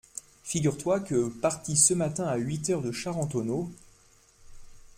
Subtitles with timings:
[0.43, 3.69] Figure-toi que, parti ce matin à huit heures de Charentonneau…